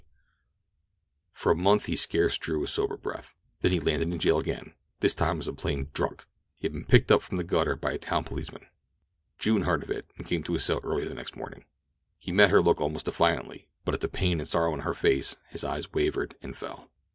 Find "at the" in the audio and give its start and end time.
13.93-14.07